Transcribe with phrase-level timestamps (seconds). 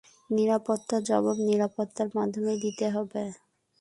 [0.29, 3.23] নিরাপত্তার জবাব নিরাপত্তার মাধ্যমেই দিতে হবে।